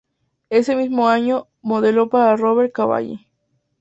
[0.49, 3.27] Ese mismo año, modeló para Roberto Cavalli.